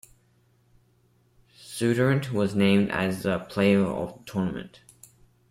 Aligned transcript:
Zuiderent 1.59 2.31
was 2.31 2.55
named 2.55 2.89
as 2.89 3.21
the 3.21 3.37
Player 3.41 3.85
of 3.85 4.17
the 4.17 4.31
Tournament. 4.31 4.79